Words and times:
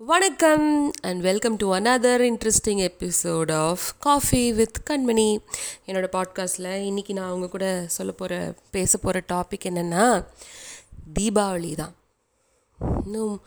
வணக்கம் 0.00 0.92
and 1.02 1.20
welcome 1.20 1.56
to 1.56 1.74
another 1.74 2.22
interesting 2.22 2.80
episode 2.86 3.52
of 3.52 3.84
coffee 3.98 4.52
with 4.52 4.76
Kanmani 4.90 5.38
என்னோடய 5.86 6.08
பாட்காஸ்ட்டில் 6.12 6.68
இன்றைக்கி 6.88 7.12
நான் 7.12 7.28
அவங்க 7.28 7.48
கூட 7.48 7.84
சொல்ல 7.86 8.12
போகிற 8.12 8.54
பேச 8.70 8.98
போகிற 8.98 9.22
டாபிக் 9.32 9.64
என்னென்னா 9.64 10.26
தீபாவளி 11.20 11.74
தான். 11.74 11.94
இன்னும் 13.04 13.42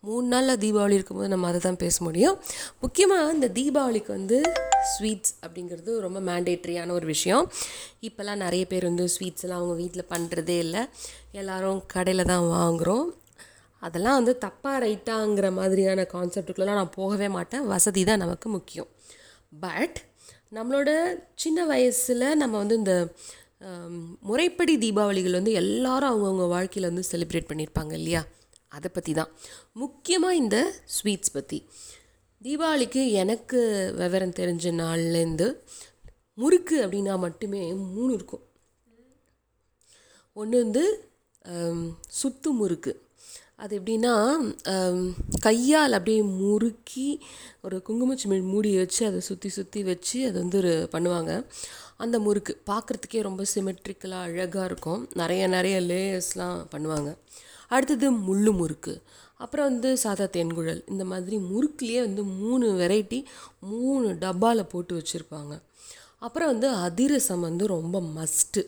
மூணு 0.00 0.26
நாளில் 0.26 0.58
தீபாவளி 0.58 0.90
இருக்கும்போது 0.90 1.28
நம்ம 1.28 1.46
அதை 1.46 1.60
தான் 1.60 1.76
பேச 1.76 2.04
முடியும். 2.04 2.38
முக்கியமாக 2.80 3.32
இந்த 3.32 3.48
தீபாவளிக்கு 3.48 4.08
வந்து 4.08 4.52
ஸ்வீட்ஸ் 4.98 5.34
அப்படிங்கிறது 5.46 5.98
ரொம்ப 5.98 6.20
மேண்டேட்ரியான 6.20 6.90
ஒரு 6.90 7.06
விஷயம். 7.06 7.52
இப்போல்லாம் 8.00 8.36
நிறைய 8.36 8.66
பேர் 8.66 8.82
வந்து 8.82 9.08
ஸ்வீட்ஸ் 9.08 9.42
எல்லாம் 9.42 9.58
அவங்க 9.58 9.76
வீட்டில் 9.82 10.10
பண்ணுறதே 10.10 10.58
இல்லை. 10.58 10.84
எல்லோரும் 11.32 11.82
கடையில் 11.86 12.24
தான் 12.24 12.48
வாங்குகிறோம் 12.48 13.06
அதெல்லாம் 13.86 14.18
வந்து 14.18 14.32
தப்பாக 14.44 14.76
ரைட்டாங்கிற 14.84 15.46
மாதிரியான 15.58 16.06
கான்செப்டுக்குள்ளெலாம் 16.14 16.80
நான் 16.80 16.96
போகவே 16.98 17.28
மாட்டேன். 17.36 17.64
வசதி 17.72 18.02
தான் 18.10 18.22
நமக்கு 18.24 18.48
முக்கியம். 18.56 18.90
பட் 19.64 19.98
நம்மளோட 20.56 20.90
சின்ன 21.42 21.60
வயசில் 21.72 22.26
நம்ம 22.42 22.54
வந்து 22.62 22.76
இந்த 22.82 22.94
முறைப்படி 24.28 24.74
தீபாவளிகள் 24.84 25.38
வந்து 25.38 25.52
எல்லாரும் 25.60 26.10
அவங்கவுங்க 26.12 26.46
வாழ்க்கையில் 26.54 26.90
வந்து 26.90 27.04
செலிப்ரேட் 27.10 27.50
பண்ணியிருப்பாங்க 27.50 27.92
இல்லையா? 28.00 28.22
அதை 28.76 28.88
பற்றி 28.90 29.12
தான். 29.18 29.30
முக்கியமாக 29.82 30.40
இந்த 30.42 30.56
ஸ்வீட்ஸ் 30.96 31.34
பற்றி 31.36 31.58
தீபாவளிக்கு 32.40 33.02
எனக்கு 33.22 33.60
விவரம் 34.00 34.36
தெரிஞ்ச 34.40 34.72
நாள்லேருந்து 34.80 35.46
முறுக்கு 36.42 36.76
அப்படின்னா 36.84 37.14
மட்டுமே 37.24 37.60
மூணு 37.94 38.10
இருக்கும். 38.18 38.44
ஒன்று 40.36 40.56
வந்து 40.64 40.84
சுத்து 42.20 42.50
முறுக்கு. 42.60 42.92
அது 43.64 43.74
எப்படின்னா 43.80 44.14
கையால் 45.40 45.96
அப்படியே 45.98 46.22
முறுக்கி 46.40 47.06
ஒரு 47.64 47.76
குங்குமச்சிமிழ் 47.86 48.42
மூடி 48.50 48.70
வச்சு 48.76 49.02
அதை 49.06 49.20
சுற்றி 49.20 49.48
சுற்றி 49.48 49.80
வச்சு 49.82 50.18
அது 50.28 50.36
வந்து 50.42 50.58
ஒரு 50.58 50.72
பண்ணுவாங்க. 50.92 51.32
அந்த 51.96 52.16
முறுக்கு 52.18 52.52
பார்க்குறதுக்கே 52.70 53.20
ரொம்ப 53.22 53.42
சிமெட்ரிக்கலாக 53.54 54.26
அழகாக 54.28 54.64
இருக்கும். 54.64 55.02
நிறைய 55.14 55.46
நிறைய 55.46 55.76
லேயர்ஸ்லாம் 55.80 56.58
பண்ணுவாங்க. 56.74 57.10
அடுத்தது 57.68 58.10
முள்ளு 58.26 58.52
முறுக்கு. 58.60 58.94
அப்புறம் 59.44 59.68
வந்து 59.70 59.90
சாதா 60.04 60.26
தேன்குழல். 60.36 60.82
இந்த 60.92 61.04
மாதிரி 61.12 61.38
முறுக்குலேயே 61.50 62.00
வந்து 62.00 62.24
மூணு 62.40 62.66
வெரைட்டி 62.80 63.20
மூணு 63.72 64.08
டப்பாவில் 64.24 64.70
போட்டு 64.74 64.94
வச்சுருப்பாங்க. 64.98 65.54
அப்புறம் 66.18 66.50
வந்து 66.52 66.68
அதிரசம் 66.88 67.46
வந்து 67.48 67.64
ரொம்ப 67.76 67.96
மஸ்ட்டு 68.18 68.62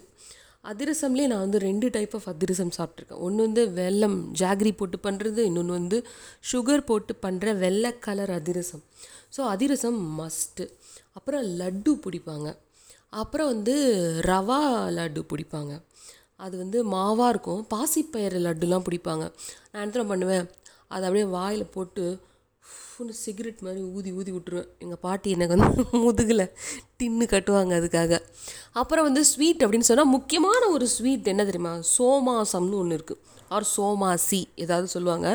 அதிரசம்லேயே 0.71 1.27
நான் 1.27 1.45
வந்து 1.47 1.59
ரெண்டு 1.59 1.87
டைப் 1.91 2.15
ஆஃப் 2.15 2.29
அதிரசம் 2.29 2.71
சாப்பிட்ருக்கேன் 2.77 3.23
ஒன்று 3.27 3.45
வந்து 3.45 3.63
வெல்லம் 3.71 4.17
ஜாகரி 4.41 4.73
போட்டு 4.77 4.99
பண்ணுறது 5.03 5.39
இன்னொன்று 5.39 5.73
வந்து 5.73 5.99
சுகர் 6.53 6.85
போட்டு 6.85 7.15
பண்ணுற 7.23 7.59
வெள்ளை 7.59 7.99
கலர் 7.99 8.31
அதிரசம். 8.31 8.83
ஸோ 9.37 9.41
அதிரசம் 9.41 9.99
மஸ்ட்டு 10.21 10.65
அப்புறம் 11.13 11.45
லட்டு 11.61 11.93
பிடிப்பாங்க. 12.07 12.49
அப்புறம் 13.09 13.47
வந்து 13.47 13.75
ரவா 14.27 14.61
லட்டு 14.99 15.23
பிடிப்பாங்க. 15.33 15.75
அது 16.37 16.57
வந்து 16.57 16.79
மாவாக 16.91 17.29
இருக்கும். 17.29 17.67
பாசிப்பயிறு 17.75 18.41
லட்டுலாம் 18.47 18.87
பிடிப்பாங்க. 18.89 19.25
நான் 19.73 19.93
என்ன 19.93 20.05
பண்ணுவேன்? 20.05 20.47
அதை 20.89 21.05
அப்படியே 21.05 21.27
வாயில் 21.37 21.73
போட்டு 21.75 22.05
ஃபுல் 22.69 23.13
சிகரெட் 23.13 23.61
மாதிரி 23.61 23.81
ஊதி 23.83 24.13
ஊதி 24.13 24.33
விட்டுருவேன். 24.33 24.69
எங்கள் 24.79 25.01
பாட்டி 25.01 25.31
எனக்கு 25.31 25.57
வந்து 25.57 25.85
முதுகில் 26.05 26.45
டின்னு 26.99 27.27
கட்டுவாங்க 27.35 27.73
அதுக்காக. 27.81 28.19
அப்புறம் 28.73 29.05
வந்து 29.05 29.25
ஸ்வீட் 29.25 29.65
அப்படின்னு 29.65 29.89
சொன்னால் 29.91 30.07
முக்கியமான 30.07 30.69
ஒரு 30.69 30.89
ஸ்வீட் 30.89 31.27
என்ன 31.27 31.45
தெரியுமா? 31.45 31.75
சோமாசம்னு 31.99 32.79
ஒன்று 32.83 32.99
இருக்குது 32.99 33.23
ஆர் 33.49 33.67
சோமாசி 33.77 34.45
ஏதாவது 34.55 34.89
சொல்லுவாங்க. 34.89 35.29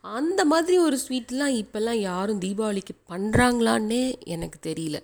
அந்த 0.00 0.44
மாதிரி 0.44 0.78
ஒரு 0.78 0.98
ஸ்வீட்லாம் 1.08 1.56
இப்போல்லாம் 1.62 2.00
யாரும் 2.10 2.40
தீபாவளிக்கு 2.40 2.94
பண்ணுறாங்களான்னே 3.08 4.18
எனக்கு 4.24 4.72
தெரியல. 4.72 4.98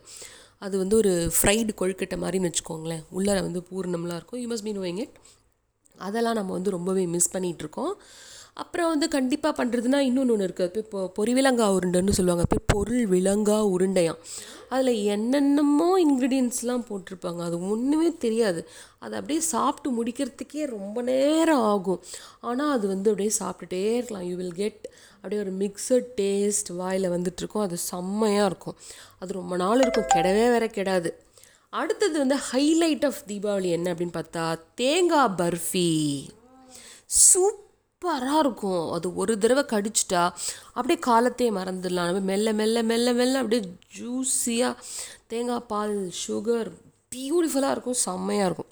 அது 0.59 0.79
வந்து 0.79 0.97
ஒரு 0.97 1.33
ஃப்ரைடு 1.37 1.73
கொழுக்கட்டை 1.81 2.17
மாதிரின்னு 2.23 2.51
வச்சுக்கோங்களேன். 2.51 3.03
உள்ளார 3.17 3.41
வந்து 3.41 3.63
பூர்ணம்லாம் 3.71 4.19
இருக்கும். 4.21 4.41
You 4.41 4.49
must 4.49 4.63
mean 4.63 4.79
knowing 4.79 4.99
it 4.99 5.17
அதெல்லாம் 5.99 6.35
நம்ம 6.35 6.53
வந்து 6.53 6.71
ரொம்பவே 6.71 7.07
மிஸ் 7.07 7.37
பண்ணிகிட்ருக்கோம் 7.37 7.95
அப்புறம் 8.63 8.89
வந்து 8.93 9.07
கண்டிப்பாக 9.09 9.53
பண்ணுறதுனா 9.59 9.99
இன்னொன்று 10.09 10.33
ஒன்று 10.35 10.47
இருக்குது 10.49 10.81
இப்போ 10.85 11.01
பொறி 11.17 11.33
விலங்கா 11.39 11.67
உருண்டைன்னு 11.77 12.17
சொல்லுவாங்க. 12.19 12.45
இப்போ 12.47 12.59
பொருள் 12.75 13.05
விலங்கா 13.09 13.59
உருண்டையாம் 13.75 14.21
அதில் 14.69 15.03
என்னென்னமோ 15.15 15.89
இன்க்ரீடியன்ஸ்லாம் 16.05 16.83
போட்டிருப்பாங்க. 16.89 17.41
அது 17.49 17.57
ஒன்றுமே 17.71 18.09
தெரியாது. 18.25 18.61
அது 19.05 19.15
அப்படியே 19.19 19.41
சாப்பிட்டு 19.41 19.91
முடிக்கிறதுக்கே 19.99 20.65
ரொம்ப 20.77 21.03
நேரம் 21.03 21.63
ஆகும். 21.73 22.01
ஆனால் 22.41 22.73
அது 22.79 22.87
வந்து 22.95 23.11
அப்படியே 23.13 23.33
சாப்பிட்டுட்டே 23.43 23.83
இருக்கலாம். 23.95 24.27
யூ 24.31 24.35
வில் 24.37 24.59
கெட் 24.63 24.83
அப்படியே 25.15 25.41
ஒரு 25.45 25.53
மிக்சட் 25.63 26.11
டேஸ்ட் 26.21 26.73
வாயில் 26.81 27.09
வந்துட்டுருக்கும் 27.15 27.65
அது 27.69 27.77
செம்மையாக 27.77 28.51
இருக்கும். 28.51 28.77
அது 29.19 29.39
ரொம்ப 29.41 29.57
நாள் 29.57 29.85
இருக்கும். 29.85 30.11
கெடவே 30.17 30.45
வேற 30.57 30.67
கிடாது. 30.67 31.13
அடுத்தது 31.69 32.17
வந்து 32.19 32.37
ஹைலைட் 32.53 33.07
ஆஃப் 33.07 33.23
தீபாவளி 33.29 33.71
என்ன 33.79 33.95
அப்படின்னு 33.95 34.19
பார்த்தா 34.21 34.45
தேங்காய் 34.75 35.35
பர்ஃபி. 35.41 35.89
சூப் 37.07 37.65
சூப்பராக 38.03 38.41
இருக்கும். 38.43 38.83
அது 38.97 39.07
ஒரு 39.21 39.33
தடவை 39.43 39.63
கடிச்சிட்டா 39.71 40.21
அப்படியே 40.77 40.99
காலத்தையே 41.07 41.51
மறந்துடலாம். 41.57 42.09
நம்ம 42.09 42.21
மெல்ல 42.31 42.53
மெல்ல 42.59 42.83
மெல்ல 42.91 43.13
மெல்ல 43.21 43.41
அப்படியே 43.43 43.63
ஜூஸியாக 43.97 44.75
தேங்காய் 45.33 45.67
பால் 45.71 45.97
சுகர் 46.21 46.69
பியூட்டிஃபுல்லாக 47.15 47.75
இருக்கும் 47.77 47.99
செம்மையாக 48.05 48.49
இருக்கும். 48.49 48.71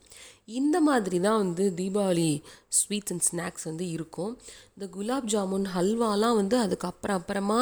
இந்த 0.59 0.77
மாதிரி 0.89 1.19
தான் 1.27 1.41
வந்து 1.45 1.65
தீபாவளி 1.81 2.31
ஸ்வீட்ஸ் 2.79 3.13
அண்ட் 3.15 3.27
ஸ்நாக்ஸ் 3.31 3.67
வந்து 3.71 3.87
இருக்கும். 3.97 4.33
இந்த 4.75 4.87
குலாப் 4.97 5.29
ஜாமுன் 5.35 5.67
ஹல்வாலாம் 5.77 6.39
வந்து 6.41 6.59
அதுக்கப்புறம் 6.65 7.19
அப்புறமா 7.21 7.61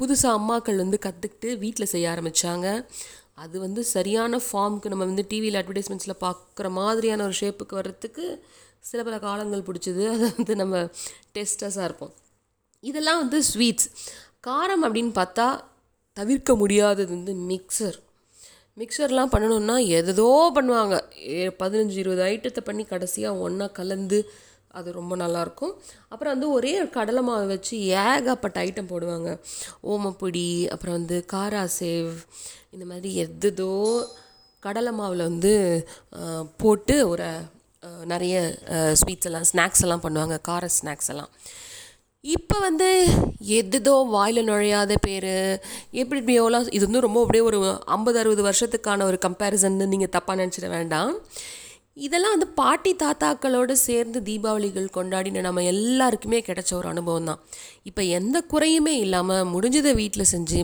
புதுசாக 0.00 0.36
அம்மாக்கள் 0.38 0.82
வந்து 0.84 0.98
கற்றுக்கிட்டு 1.06 1.50
வீட்டில் 1.64 1.92
செய்ய 1.94 2.06
ஆரம்பித்தாங்க 2.14 2.68
அது 3.38 3.60
வந்து 3.60 3.84
சரியான 3.84 4.36
ஃபார்முக்கு 4.36 4.88
நம்ம 4.88 5.04
வந்து 5.04 5.24
டிவியில் 5.28 5.58
அட்வர்டைஸ்மெண்ட்ஸில் 5.62 6.20
பார்க்குற 6.20 6.68
மாதிரியான 6.70 7.24
ஒரு 7.24 7.34
ஷேப்புக்கு 7.40 7.74
வர்றதுக்கு 7.74 8.24
சில 8.80 9.02
பல 9.02 9.16
காலங்கள் 9.18 9.66
பிடிச்சது. 9.68 10.02
அது 10.12 10.24
வந்து 10.36 10.56
நம்ம 10.56 10.76
டெஸ்டஸாக 11.34 11.84
இருப்போம். 11.84 12.12
இதெல்லாம் 12.84 13.18
வந்து 13.18 13.38
ஸ்வீட்ஸ் 13.42 13.88
காரம் 14.46 14.84
அப்படின்னு 14.86 15.12
பார்த்தா 15.20 15.46
தவிர்க்க 16.16 16.56
முடியாதது 16.56 17.10
வந்து 17.14 17.32
மிக்சர் 17.50 17.96
மிக்சர்லாம் 18.76 19.32
பண்ணணுன்னா 19.34 19.76
எதோ 20.00 20.28
பண்ணுவாங்க. 20.54 20.94
பதினஞ்சு 21.62 21.96
இருபது 22.02 22.22
ஐட்டத்தை 22.22 22.62
பண்ணி 22.64 22.84
கடைசியாக 22.84 23.38
ஒன்றா 23.38 23.66
கலந்து 23.66 24.18
அது 24.78 24.98
ரொம்ப 24.98 25.14
நல்லாயிருக்கும் 25.22 25.74
அப்புறம் 26.12 26.34
வந்து 26.34 26.48
ஒரே 26.56 26.72
ஒரு 26.82 26.90
கடலை 26.98 27.22
மாவு 27.28 27.46
வச்சு 27.54 27.74
ஏகப்பட்ட 28.04 28.64
ஐட்டம் 28.66 28.92
போடுவாங்க. 28.92 29.32
ஓமப்பொடி 29.92 30.48
அப்புறம் 30.74 30.96
வந்து 30.98 31.18
காரா 31.34 31.64
சேவ் 31.80 32.14
இந்த 32.74 32.86
மாதிரி 32.92 33.10
எதுதோ 33.26 33.74
கடலை 34.62 34.92
மாவில் 35.00 35.28
வந்து 35.30 35.54
போட்டு 36.62 36.96
ஒரு 37.12 37.28
நிறைய 38.12 38.36
ஸ்வீட்ஸ் 39.00 39.28
எல்லாம் 39.28 39.48
ஸ்நாக்ஸ் 39.50 39.82
எல்லாம் 39.86 40.04
பண்ணுவாங்க. 40.04 40.36
கார 40.48 40.68
ஸ்நாக்ஸ் 40.78 41.10
எல்லாம். 41.12 41.32
இப்போ 42.24 42.56
வந்து 42.64 42.88
எதுதோ 43.58 43.92
வாயில் 44.14 44.46
நுழையாத 44.48 44.92
பேர் 45.04 45.34
எப்படி 46.00 46.18
எப்படியோலாம் 46.22 46.64
இது 46.76 46.82
வந்து 46.88 47.04
ரொம்ப 47.04 47.18
அப்படியே 47.24 47.44
ஒரு 47.50 47.58
ஐம்பது 47.96 48.18
அறுபது 48.22 48.42
வருஷத்துக்கான 48.48 49.06
ஒரு 49.10 49.18
கம்பேரிசன் 49.26 49.76
நீங்கள் 49.92 50.12
தப்பாக 50.16 50.40
நினச்சிட 50.40 50.68
வேண்டாம். 50.76 51.12
இதெல்லாம் 51.96 52.32
வந்து 52.34 52.48
பாட்டி 52.54 52.90
தாத்தாக்களோடு 53.02 53.72
சேர்ந்து 53.72 54.18
தீபாவளிகள் 54.22 54.88
கொண்டாடின 54.96 55.40
நம்ம 55.40 55.62
எல்லாருக்குமே 55.62 56.38
கிடைச்ச 56.40 56.70
ஒரு 56.74 56.88
அனுபவம் 56.88 57.24
தான் 57.24 57.40
இப்போ 57.82 58.02
எந்த 58.18 58.40
குறையுமே 58.42 58.94
இல்லாமல் 58.96 59.48
முடிஞ்சதை 59.52 59.92
வீட்டில் 59.94 60.30
செஞ்சு 60.32 60.60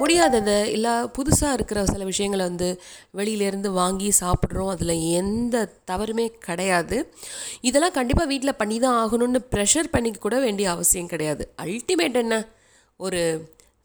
முடியாததை 0.00 0.56
இல்லை 0.66 0.94
புதுசாக 1.18 1.52
இருக்கிற 1.52 1.84
சில 1.84 2.04
விஷயங்களை 2.04 2.44
வந்து 2.44 2.80
வெளியிலேருந்து 3.18 3.72
வாங்கி 3.72 4.12
சாப்பிட்றோம். 4.20 4.72
அதில் 4.74 4.94
எந்த 5.20 5.64
தவறுமே 5.84 6.26
கிடையாது. 6.48 6.98
இதெல்லாம் 7.60 7.96
கண்டிப்பாக 8.00 8.26
வீட்டில் 8.26 8.58
பண்ணி 8.62 8.78
தான் 8.78 8.98
ஆகணும்னு 9.04 9.42
ப்ரெஷர் 9.54 9.94
பண்ணிக்க 9.96 10.18
கூட 10.18 10.38
வேண்டிய 10.40 10.70
அவசியம் 10.70 11.06
கிடையாது. 11.06 11.54
அல்டிமேட் 11.58 12.22
என்ன? 12.24 12.44
ஒரு 13.00 13.22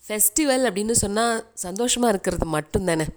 ஃபெஸ்டிவல் 0.04 0.66
அப்படின்னு 0.68 0.96
சொன்னால் 1.06 1.38
சந்தோஷமாக 1.54 2.14
இருக்கிறது 2.14 2.46
மட்டும்தானே. 2.58 3.08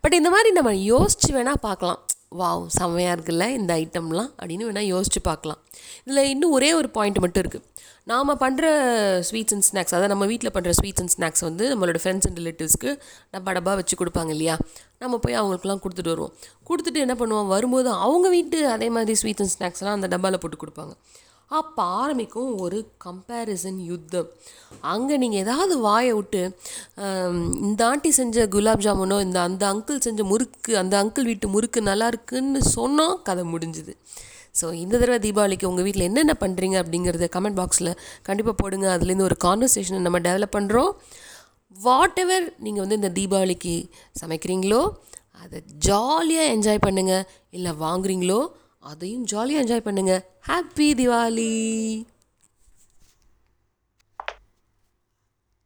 பட் 0.00 0.12
இந்த 0.12 0.30
மாதிரி 0.30 0.50
நம்ம 0.52 0.74
யோசித்து 0.74 1.30
வேணால் 1.38 1.64
பார்க்கலாம். 1.68 2.00
வாவ் 2.38 2.64
செம்மையாக 2.78 3.16
இருக்குல்ல 3.16 3.44
இந்த 3.60 3.72
ஐட்டம்லாம்? 3.74 4.30
அப்படின்னு 4.40 4.66
வேணால் 4.68 4.90
யோசித்து 4.94 5.20
பார்க்கலாம். 5.20 5.60
இதில் 6.04 6.30
இன்னும் 6.32 6.54
ஒரே 6.58 6.72
ஒரு 6.72 6.88
பாயிண்ட் 6.90 7.18
மட்டும் 7.18 7.42
இருக்குது 7.44 7.64
நாம் 8.10 8.30
பண்ணுற 8.40 8.64
ஸ்வீட்ஸ் 9.28 9.54
அண்ட் 9.54 9.66
ஸ்நாக்ஸ் 9.68 9.94
அதாவது 9.94 10.08
நம்ம 10.08 10.26
வீட்டில் 10.26 10.50
பண்ணுற 10.54 10.72
ஸ்வீட்ஸ் 10.78 11.02
அண்ட் 11.02 11.12
ஸ்நாக்ஸ் 11.16 11.44
வந்து 11.48 11.64
நம்மளோட 11.74 11.98
ஃப்ரெண்ட்ஸ் 12.02 12.26
அண்ட் 12.28 12.38
ரிலேட்டிவ்ஸ்க்கு 12.40 12.90
டப்பா 13.32 13.52
டப்பா 13.56 13.74
வச்சு 13.80 13.94
கொடுப்பாங்க 14.00 14.28
இல்லையா? 14.28 14.56
நம்ம 14.98 15.18
போய் 15.18 15.38
அவங்களுக்குலாம் 15.40 15.82
கொடுத்துட்டு 15.84 16.12
வருவோம். 16.14 16.34
கொடுத்துட்டு 16.68 17.00
என்ன 17.06 17.14
பண்ணுவோம்? 17.14 17.46
வரும்போது 17.46 17.90
அவங்க 17.90 18.28
வீட்டு 18.28 18.68
அதே 18.68 18.88
மாதிரி 18.90 19.14
ஸ்வீட்ஸ் 19.22 19.44
அண்ட் 19.44 19.54
ஸ்நாக்ஸ்லாம் 19.56 19.96
அந்த 19.98 20.08
டப்பாவில் 20.08 20.42
போட்டு 20.44 20.58
கொடுப்பாங்க. 20.64 20.92
அப்போ 21.58 21.82
ஆரம்பிக்கும் 22.00 22.50
ஒரு 22.64 22.78
கம்பேரிசன் 23.04 23.78
யுத்தம். 23.90 24.28
அங்கே 24.92 25.16
நீங்கள் 25.22 25.42
ஏதாவது 25.44 25.74
வாயை 25.86 26.12
விட்டு 26.18 26.42
இந்த 27.66 27.80
ஆண்டி 27.90 28.10
செஞ்ச 28.18 28.46
குலாப் 28.54 28.84
ஜாமுனோ 28.86 29.18
இந்த 29.26 29.40
அந்த 29.48 29.64
அங்கிள் 29.72 30.04
செஞ்ச 30.06 30.22
முறுக்கு 30.32 30.72
அந்த 30.82 30.94
அங்கிள் 31.02 31.28
வீட்டு 31.30 31.48
முறுக்கு 31.54 31.82
நல்லா 31.90 32.08
இருக்குன்னு 32.12 32.62
சொன்னோம் 32.76 33.16
கதை 33.28 33.44
முடிஞ்சுது. 33.54 33.94
ஸோ 34.60 34.66
இந்த 34.82 34.94
தடவை 35.02 35.18
தீபாவளிக்கு 35.26 35.70
உங்கள் 35.70 35.86
வீட்டில் 35.86 36.08
என்னென்ன 36.08 36.34
பண்ணுறீங்க 36.42 36.76
அப்படிங்கிறத 36.82 37.28
கமெண்ட் 37.36 37.58
பாக்ஸில் 37.60 37.92
கண்டிப்பாக 38.28 38.56
போடுங்க. 38.62 38.86
அதுலேருந்து 38.96 39.28
ஒரு 39.30 39.38
கான்வர்சேஷனை 39.46 40.00
நம்ம 40.06 40.20
டெவலப் 40.28 40.56
பண்ணுறோம் 40.58 40.92
வாட் 41.76 42.20
எவர் 42.24 42.44
நீங்கள் 42.64 42.84
வந்து 42.84 42.98
இந்த 43.00 43.10
தீபாவளிக்கு 43.18 43.74
சமைக்கிறீங்களோ 44.20 44.82
அதை 45.42 45.58
ஜாலியாக 45.86 46.52
என்ஜாய் 46.54 46.84
பண்ணுங்கள் 46.84 47.24
இல்லை 47.56 47.72
வாங்குறீங்களோ 47.84 48.38
அதையும் 48.84 49.24
ஜாலியாக 49.24 49.62
என்ஜாய் 49.62 49.86
பண்ணுங்கள் 49.86 50.24
ஹாப்பி 50.48 50.88
திவாலி 50.94 51.52